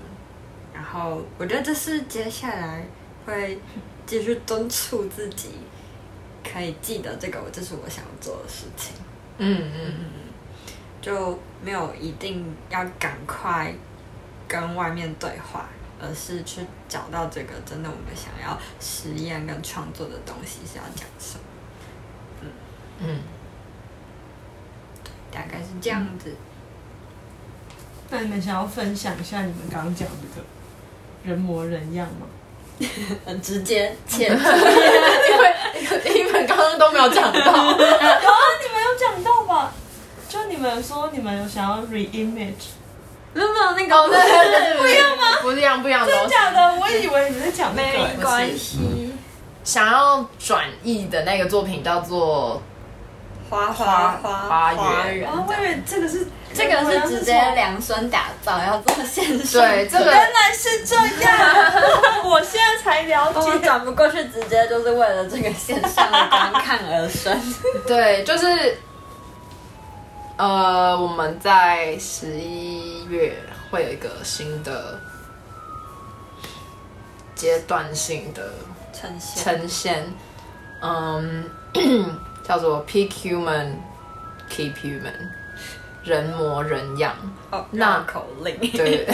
[0.75, 2.85] 然后我觉得这是接下来
[3.27, 3.59] 会
[4.07, 5.51] 继续敦促自己，
[6.45, 8.95] 可以记得这个，这是我想做的事情。
[9.39, 10.05] 嗯嗯嗯，
[11.01, 13.75] 就没有一定要赶快
[14.47, 15.69] 跟外面对话，
[16.01, 21.41] 而是去找到这个真的我们想要实验跟创作的东西是要讲什么。
[22.43, 22.49] 嗯
[23.01, 23.21] 嗯，
[25.31, 26.35] 大概是这样子。
[28.11, 30.47] 那你们想要分享一下你们刚刚讲这个
[31.25, 32.27] 人模人样吗？
[33.27, 35.55] 很直接切， 因为
[36.15, 39.73] 因为刚刚都没有讲到，有 啊，你们有讲到吧？
[40.29, 42.69] 就你们说你们有想要 re-image，
[43.35, 45.25] 没有没有那个哦，对对对对，不一样吗？
[45.43, 46.07] 不一样，不一样。
[46.07, 46.75] 真的假的？
[46.81, 48.23] 我以为你在讲那没个。
[48.23, 49.13] 关系。
[49.65, 52.63] 想要转译的那个作品叫做
[53.51, 59.61] 花花花花园花园啊，我以为这个是这个是直接量身打造，要做线上。
[59.61, 61.39] 对这个原来是这样，
[62.25, 63.59] 我现在才了我解。
[63.59, 67.39] 转不过去，直接就是为了这个线上的观看而生。
[67.87, 68.79] 对，就是
[70.39, 73.37] 呃，我们在十一月
[73.71, 74.99] 会有一个新的
[77.35, 78.53] 阶段性的
[78.93, 80.05] 呈现呈现，
[80.81, 81.45] 嗯，
[82.47, 83.75] 叫做 Peak Human
[84.51, 85.29] Keep Human，
[86.05, 87.15] 人模人样。
[87.51, 88.59] 哦，那绕口令。
[88.73, 89.07] 对，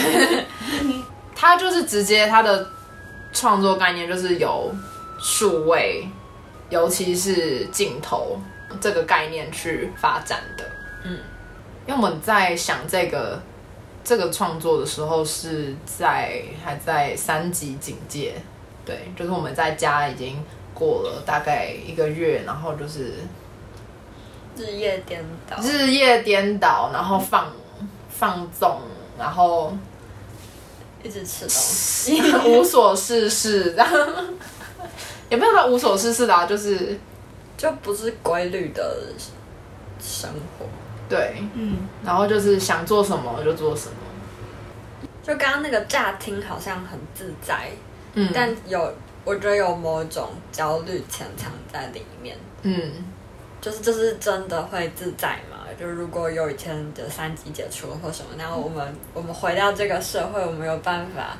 [1.37, 2.67] 他就是直接他的
[3.33, 4.75] 创作概念就是由
[5.19, 6.09] 数位，
[6.71, 8.41] 尤其是镜头
[8.81, 10.65] 这个概念去发展的。
[11.05, 11.19] 嗯，
[11.87, 13.41] 因为我们在想这个
[14.05, 18.35] 这个创作的时候是在还在三级警戒，
[18.85, 23.15] 对，就是我们在家已经过了大概一个月，然后就是
[24.55, 25.57] 日夜颠倒。
[25.63, 27.51] 日夜颠倒，然后放
[28.11, 28.79] 放纵，
[29.19, 29.75] 然后
[31.03, 32.21] 一直吃东西。
[32.47, 33.89] 无所事事，这样
[35.31, 36.99] 也没有到无所事事的、啊，就是
[37.57, 39.09] 就不是规律的
[39.99, 40.67] 生活。
[41.15, 47.71] 对，嗯，然后就是想做什么就做什么，就刚刚那个乍听好像很自在，
[48.15, 48.93] 嗯，但有
[49.25, 52.37] 我觉得有某种焦虑潜藏在里面。
[52.63, 52.91] 嗯
[53.61, 55.65] 就是这是真的会自在嘛？
[55.81, 61.39] 就如果有一天的三级解除或什么，然后我们我们回到这个社会，我们有办法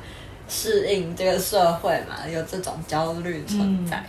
[0.49, 2.27] 适应这个社会嘛？
[2.27, 3.97] 有这种焦虑存在。
[3.97, 4.05] 嗯，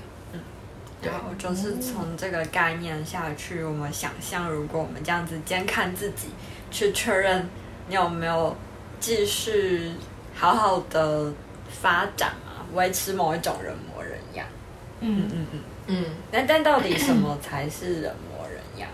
[1.07, 6.29] 对然后就是从这个概念下去，我们想象，如果我们这样子监看自己，
[6.71, 7.49] 去确认
[7.89, 8.57] 你有没有
[9.01, 9.93] 继续
[10.35, 11.33] 好好的
[11.69, 14.47] 发展啊，维持某一种人模人样。
[15.01, 15.61] 嗯嗯嗯。
[15.89, 18.89] 嗯，那但到底什么才是人模人样？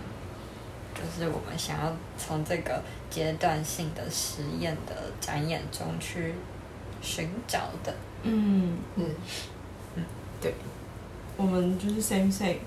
[0.93, 6.35] 就是我们想要从这个阶段性的实验的展演中去
[7.01, 7.93] 寻找的。
[8.21, 9.09] 嗯嗯
[9.95, 10.03] 嗯，
[10.39, 10.53] 对，
[11.37, 12.57] 我们就是 same same，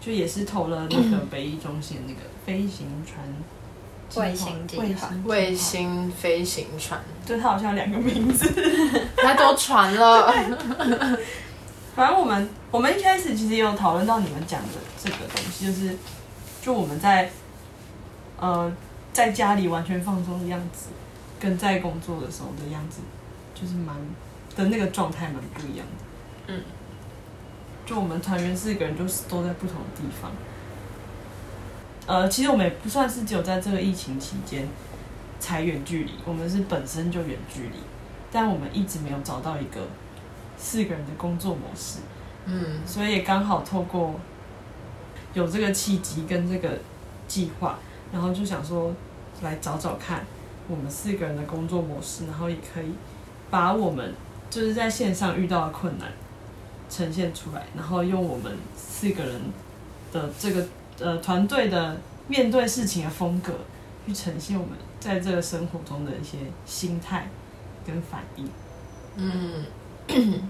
[0.00, 3.24] 就也是投了那个北艺中心那个飞行船
[4.16, 4.82] 卫星计划。
[4.82, 8.48] 卫星卫星飞行船，对，它好像两个名字。
[9.16, 10.32] 太多船了，
[11.96, 14.68] 反正我们我们一开始其实也有讨论到你们讲的
[15.02, 15.96] 这个东西，就是
[16.62, 17.30] 就我们在
[18.38, 18.72] 呃
[19.12, 20.88] 在家里完全放松的样子，
[21.40, 23.00] 跟在工作的时候的样子，
[23.54, 23.96] 就是蛮
[24.54, 26.04] 的那个状态蛮不一样的。
[26.48, 26.62] 嗯，
[27.86, 30.32] 就我们团员四个人就是都在不同的地方。
[32.06, 34.68] 呃，其实我们也不算是只有在这个疫情期间
[35.40, 37.76] 才远距离，我们是本身就远距离，
[38.30, 39.80] 但我们一直没有找到一个
[40.58, 42.00] 四个人的工作模式。
[42.46, 44.14] 嗯所以也刚好透过
[45.34, 46.78] 有这个契机跟这个
[47.26, 47.78] 计划，
[48.12, 48.92] 然后就想说
[49.42, 50.24] 来找找看
[50.68, 52.94] 我们四个人的工作模式，然后也可以
[53.50, 54.14] 把我们
[54.48, 56.12] 就是在线上遇到的困难
[56.88, 59.40] 呈现出来，然后用我们四个人
[60.12, 60.66] 的这个
[61.00, 61.96] 呃团队的
[62.28, 63.52] 面对事情的风格，
[64.06, 67.28] 去呈现我们在这个生活中的一些心态
[67.86, 68.48] 跟反应。
[69.16, 69.64] 嗯，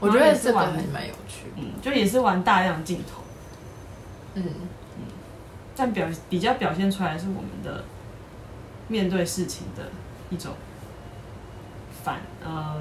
[0.00, 3.22] 我觉得这个还蛮有趣，嗯，就也是玩大量镜头。
[4.34, 4.44] 嗯
[5.78, 7.84] 但表比较表现出来是我们的
[8.88, 9.82] 面对事情的
[10.30, 10.54] 一种
[12.02, 12.80] 反呃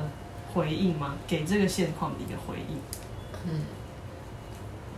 [0.56, 1.16] 回应吗？
[1.28, 2.80] 给这个现况的一个回应。
[3.46, 3.62] 嗯，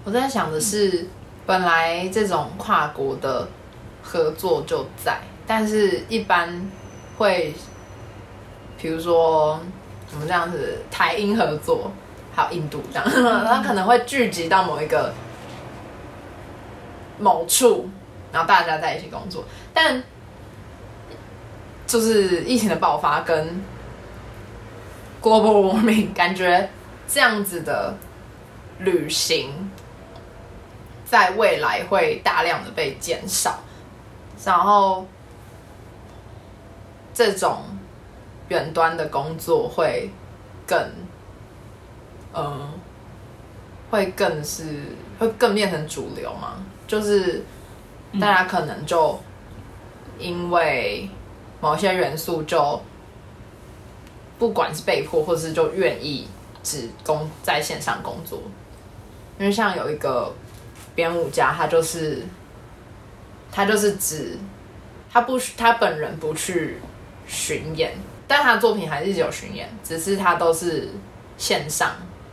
[0.04, 1.08] 我在想的是，
[1.48, 3.48] 本来这种跨国的
[4.04, 6.70] 合作就在，但是一般
[7.18, 7.56] 会，
[8.78, 9.60] 比如说
[10.14, 11.92] 我们这样子台英合作，
[12.34, 15.12] 还有印度这样，它可能会聚集到某一个
[17.20, 17.90] 某处，
[18.32, 19.44] 然后大家在一起工作，
[19.74, 20.02] 但
[21.88, 23.60] 就是疫情的爆发跟
[25.28, 26.70] global warming 感觉
[27.08, 27.94] 这样子的。
[28.80, 29.72] 旅行
[31.04, 33.58] 在未来会大量的被减少，
[34.46, 35.04] 然后
[37.12, 37.64] 这种
[38.50, 40.12] 远端的工作会
[40.68, 40.80] 更，
[42.36, 42.72] 嗯、
[43.90, 46.64] 会更是会更变成主流嘛？
[46.86, 47.44] 就是
[48.22, 49.20] 大家可能就
[50.20, 51.10] 因为
[51.60, 52.80] 某些元素，就
[54.38, 56.28] 不管是被迫，或是就愿意
[56.64, 58.42] 只工在线上工作。
[59.40, 60.34] 因为像有一个
[60.96, 62.24] 编舞家，他就是
[63.52, 64.38] 他就是指
[65.12, 66.78] 他不他本人不去
[67.28, 67.94] 巡演，
[68.28, 70.90] 但他的作品还是有巡演，只是他都是
[71.38, 71.92] 线上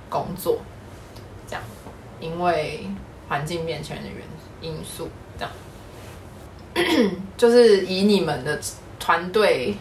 [0.08, 0.60] 工作
[1.46, 1.62] 这样，
[2.20, 2.86] 因为
[3.28, 4.26] 环境变迁的原
[4.60, 8.58] 因素这样， 就是以你们的
[8.98, 9.76] 团队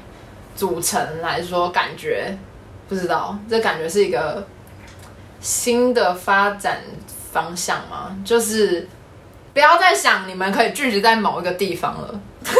[0.56, 2.38] 组成来说，感觉
[2.88, 4.46] 不知道这感觉是一个
[5.39, 6.82] 新的发展
[7.32, 8.16] 方向吗？
[8.24, 8.88] 就是
[9.54, 12.54] 不要再想你们可以聚集在某一个地方了，但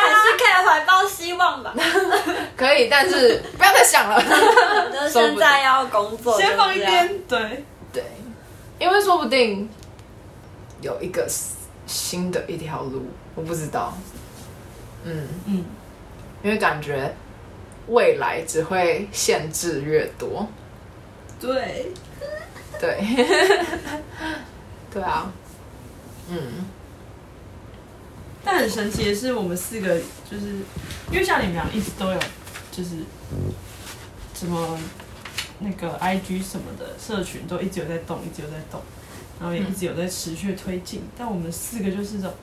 [0.00, 1.74] 还是可以怀抱希望吧。
[2.56, 4.22] 可以，但是不要再想了。
[4.92, 7.20] 就现在要工作，先放一边。
[7.28, 8.04] 对对，
[8.78, 9.68] 因为说不定
[10.80, 11.26] 有一个
[11.86, 13.92] 新的一条路，我不知道。
[15.04, 15.64] 嗯嗯，
[16.44, 17.12] 因为感觉
[17.88, 20.46] 未来只会限制越多。
[21.40, 21.90] 对。
[22.80, 22.98] 对，
[24.92, 25.32] 对啊，
[26.28, 26.36] 嗯，
[28.44, 29.96] 但很神奇的是，我们四个
[30.28, 30.46] 就是
[31.10, 32.18] 因为像你们俩一直都有
[32.72, 32.96] 就是
[34.34, 34.76] 什么
[35.60, 38.82] 那个 IG 什么的社群都一直有在动，一直有在动，
[39.38, 42.34] 然后也一直有在持续推进，嗯、但我们四个就是这种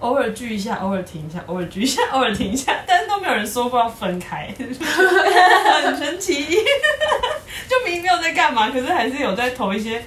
[0.00, 6.46] 偶尔聚一下，偶尔停一下，偶尔聚一下， 偶尔停一下，但是都没有人说过要分开， 很神奇。
[7.68, 10.02] 就明明没有在干嘛，可是还是有在投一些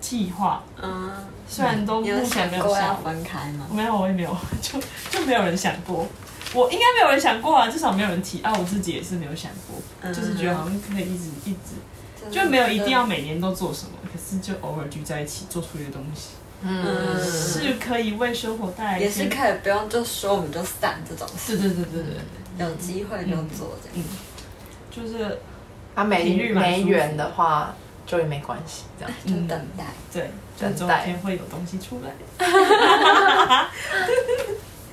[0.00, 0.62] 计划。
[0.82, 1.10] 嗯，
[1.48, 3.66] 虽然都目前没有想要分开吗？
[3.70, 4.78] 没有，我也没有，就
[5.10, 6.06] 就没有人想过。
[6.54, 8.52] 我应该没有人想过啊，至少没有人提啊。
[8.58, 16.30] 我自己也是没有想过，嗯、就是觉得好像可以一直一直，就没有一定要每年都做什么，可是就偶尔聚在一起做出一个东西，
[16.62, 21.58] 嗯，是可以为生活带来，也是可以不用就说我们就散这种事。
[21.58, 22.02] 对对对对
[22.58, 24.04] 对，有机会就做这样，嗯，
[24.90, 25.38] 就是。
[25.96, 27.74] 他没没缘的话，
[28.06, 29.12] 就也没关系，这样。
[29.26, 31.04] 就等待，对，等待。
[31.04, 32.12] 天会有东西出来。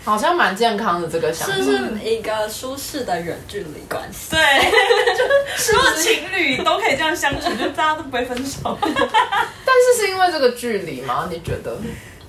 [0.06, 4.30] 好像蛮健康的这个想法，是是一个舒适的远距离关系。
[4.30, 4.40] 对，
[5.18, 5.24] 就
[5.58, 8.78] 是所有情侣都可以这样相处，就大家都不会分手。
[8.82, 11.28] 但是是因为这个距离吗？
[11.32, 11.76] 你觉得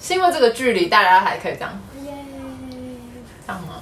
[0.00, 1.78] 是因为这个距离，大家还可以这样？
[2.02, 2.12] 耶，
[3.46, 3.74] 这样吗？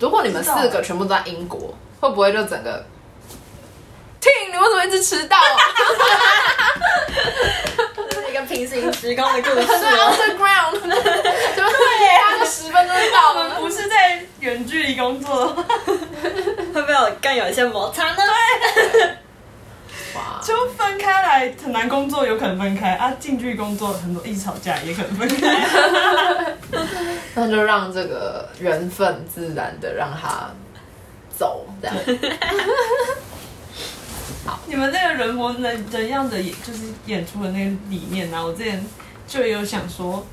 [0.00, 2.82] 如果你们四个全部都在英国，会不会就整个？
[4.50, 5.42] 你为什么一直迟到啊？
[7.94, 9.66] 这 是一个平行时空的故事。
[9.66, 11.57] Underground，怎么会差个
[12.48, 13.40] 十分钟就到了？
[13.44, 15.62] 我们不是在远距离工作的话，
[16.74, 18.16] 会不会有更有一些摩擦呢？
[20.42, 23.12] 就分开来很难工作，有可能分开啊。
[23.20, 25.64] 近距离工作很多一直吵架，也可能分开。
[27.34, 30.50] 那就让这个缘分自然的让他
[31.36, 31.96] 走，这样。
[34.66, 38.44] 你们那个人模人人样的，就是演出的那个理念呢、啊？
[38.44, 38.84] 我之前
[39.26, 40.26] 就有想说，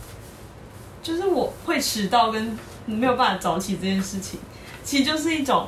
[1.05, 4.39] 就是我会迟到跟没有办法早起这件事情，
[4.83, 5.67] 其实就是一种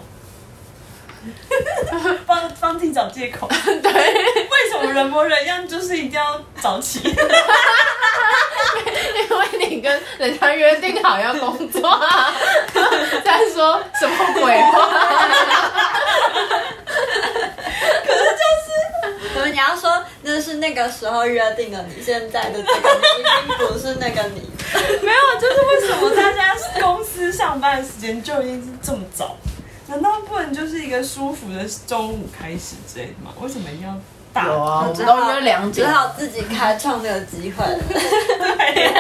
[2.25, 3.47] 帮帮自己找借口。
[3.63, 7.01] 对，为什么人模人样就是一定要早起？
[9.13, 12.33] 因为你跟人家约定好要工作啊，
[13.23, 14.87] 在说什么鬼话？
[18.07, 18.67] 可是就是，
[19.35, 24.49] 可是你要说那是那个时候约定的，你现在的这个你已经不是那个你。
[25.03, 29.35] 没有，就是为什么大家公司上班的时间就已经是这么早？
[29.87, 33.31] 难道不能就是一个舒服的中午开始之类的吗？
[33.41, 33.95] 为什么一定要
[34.33, 34.45] 大？
[34.47, 37.63] 有啊，我知道约两点，只好自己开创这个机会。
[37.87, 38.93] 对，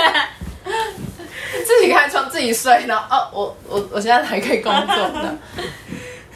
[1.65, 5.35] 自己开创自己睡，然后哦，我我我现在还可以工作的。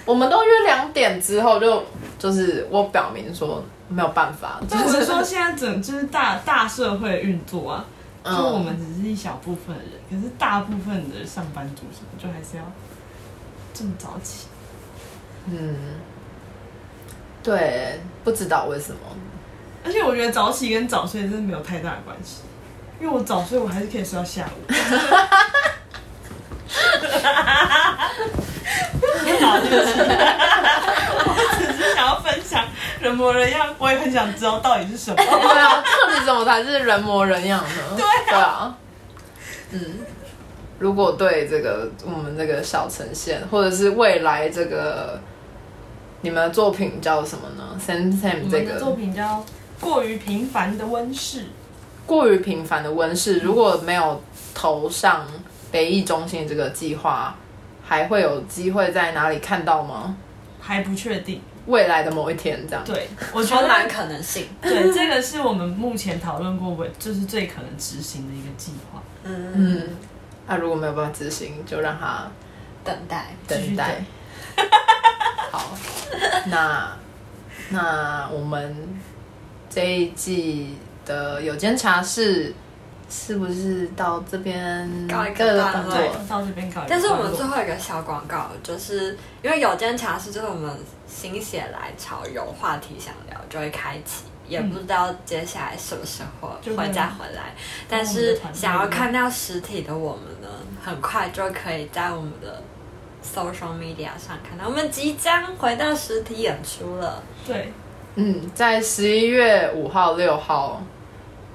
[0.03, 1.86] 我们都约两点之后就
[2.19, 7.86] 就是我表明说没有办法，就是说现在整就是大大社会运作啊，
[8.24, 12.63] 就我们只是一小部分的人，可是大部分的上班族什么就还是要
[13.74, 14.47] 这么早起。
[15.47, 15.76] 嗯，
[17.41, 18.99] 对，不知道为什么。
[19.84, 22.41] 而且我觉得早起跟早睡真的没有太大的关系，
[22.99, 24.72] 因为我早睡我还是可以睡到下午。
[29.41, 29.91] 好，对不起，
[31.26, 32.65] 我只是想要分享
[32.99, 35.15] 人模人样，我也很想知道到底是什么。
[35.17, 35.26] 对
[35.59, 37.97] 啊，到底怎么才是人模人样呢？
[37.97, 38.78] 对啊，对啊，
[39.72, 39.80] 嗯，
[40.80, 45.19] 如果对这个我们这个小呈现，或者是未来这个
[46.22, 49.43] 你们的作品叫什么呢？Sam Sam 这个作品叫。
[49.80, 51.47] 过于平凡的温室，
[52.05, 54.22] 过于平凡的温室，如果没有
[54.53, 55.26] 投上
[55.72, 57.36] 北艺中心这个计划，
[57.84, 60.15] 还会有机会在哪里看到吗？
[60.59, 62.84] 还不确定，未来的某一天这样。
[62.86, 64.47] 对，我觉得蛮可能性。
[64.61, 69.01] 对，这个是我们目前讨论过，就是最可能执行的一个计划。
[69.24, 69.89] 嗯嗯，
[70.47, 72.30] 那、啊、如果没有办法执行，就让他
[72.84, 74.03] 等待，等待。
[75.51, 75.76] 好，
[76.47, 76.95] 那
[77.69, 78.99] 那我们。
[79.74, 82.53] 这一季的有间茶室
[83.12, 85.95] 是不是到这边告一个段落？
[86.30, 86.89] 到这边告一个段落。
[86.89, 90.74] 但是我们最后一个小广告，就是因为有间茶室，就是我们
[91.05, 97.53] 心血来潮有话题想聊，就会开启，也不知道接下来什么时候会再回来。
[97.89, 100.47] 但是想要看到实体的我们呢，
[100.82, 102.64] 很快就可以在我们的
[103.22, 107.22] social media 上看到，我们即将回到实体演出了。
[107.45, 107.74] 对。
[108.16, 110.84] 嗯，在十一月五号、六号，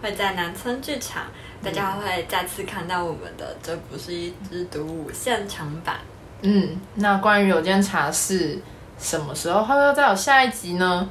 [0.00, 1.24] 会在南村剧场，
[1.62, 5.96] 大家会再次看到我们的《这不是一支独舞》现场版。
[6.42, 8.58] 嗯，那关于有间茶室
[8.98, 11.08] 什么时候还会再有下一集呢？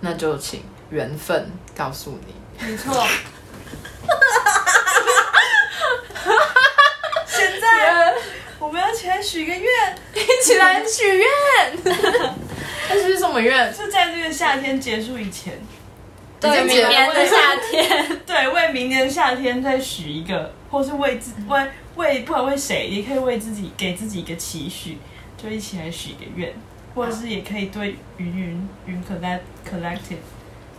[0.00, 2.34] 那就请缘分告诉你。
[2.66, 3.04] 没错。
[7.26, 8.14] 现在
[8.58, 9.64] 我们要起来许个愿，
[10.14, 11.26] 一起来许愿。
[12.88, 13.74] 但是什么愿？
[13.74, 15.60] 是在这个夏天结束以前，
[16.40, 21.66] 对明年的夏天， 对，为明年夏天再许一个，或是为自为
[21.96, 24.98] 为不管为谁，也可以为自己给自己一个期许，
[25.36, 26.54] 就一起来许一个愿，
[26.94, 30.22] 或者是也可以对云云云可在 collective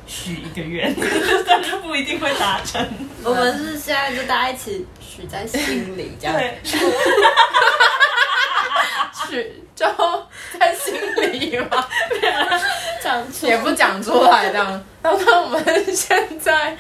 [0.08, 0.96] 许一个愿，
[1.46, 2.86] 但是不一定会达成。
[3.24, 6.58] 我们是现在就大家一起许在心里，这样对。
[9.30, 9.86] 许就
[10.60, 10.96] 在心
[11.32, 11.88] 里嘛，
[13.02, 14.86] 讲出也不讲出来这样。
[15.02, 16.78] 那那我们现在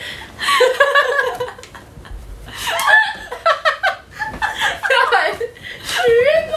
[4.90, 6.56] 要来许愿吗？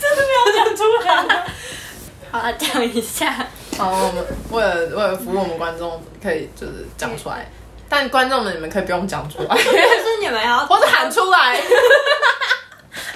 [0.00, 1.06] 真的没有讲出来。
[2.30, 3.46] 好，讲一下。
[3.78, 7.50] 好，我们为了为了服务我们观众，可以就是讲出来。
[7.88, 11.60] 但观众们，你们可以不用讲出来，但是你们要 或者喊出来。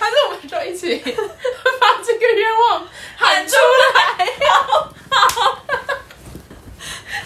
[0.00, 2.86] 还是我们就一起把这个愿望
[3.16, 3.56] 喊出
[3.94, 5.62] 来，好，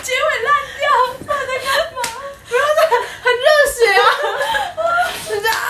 [0.02, 0.84] 结尾烂掉，
[1.18, 1.98] 不知道在干嘛？
[2.48, 2.78] 不要再
[3.22, 4.02] 很热血啊！
[5.30, 5.64] 人家啊，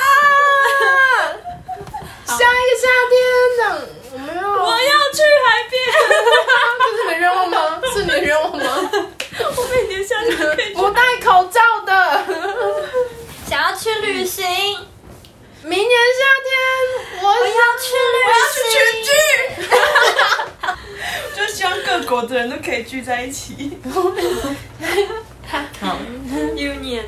[2.26, 3.12] 下一个夏天
[3.56, 3.64] 这样，
[4.12, 5.72] 我们要我要去海边，
[6.78, 7.56] 这是你的愿望吗？
[7.94, 8.62] 是你的愿望吗？
[9.56, 11.90] 我每年夏天可以不戴口罩的，
[13.48, 14.88] 想要去旅行。
[15.64, 16.50] 明年夏天
[17.22, 18.76] 我，我要去旅行，我要去全
[19.06, 19.08] 剧，
[21.36, 23.78] 就希望各国的人都可以在一起。
[25.80, 25.98] 好
[26.56, 27.04] ，Union。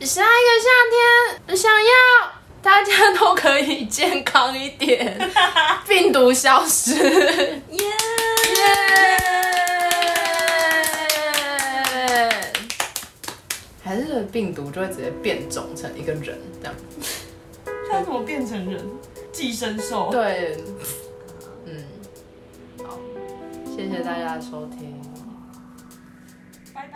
[0.00, 0.68] 下一个夏
[1.46, 1.88] 天，想要
[2.60, 5.16] 大家都可以健康一点，
[5.86, 6.94] 病毒消失。
[6.94, 7.78] 耶
[8.56, 8.68] 耶！
[13.84, 16.74] 还是病毒就会直接变种成一个人这样，
[17.90, 18.84] 它怎么变成人？
[19.32, 20.08] 寄生兽？
[20.10, 20.56] 对，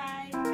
[0.06, 0.45] 好，